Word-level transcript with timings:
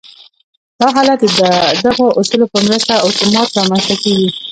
دا 0.79 0.87
حالت 0.95 1.19
د 1.39 1.41
دغو 1.85 2.07
اصولو 2.19 2.45
په 2.53 2.59
مرسته 2.67 2.93
اتومات 3.07 3.49
رامنځته 3.57 3.95
کېږي 4.03 4.29